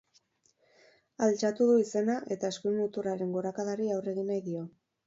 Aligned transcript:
Altxatu 1.27 1.67
du 1.73 1.77
izena 1.83 2.17
eta 2.37 2.53
eskuin 2.55 2.81
muturraren 2.81 3.39
gorakadari 3.39 3.97
aurre 3.99 4.17
egin 4.17 4.31
nahi 4.35 4.47
dio. 4.53 4.69